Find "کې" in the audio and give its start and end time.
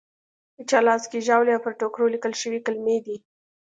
1.11-1.25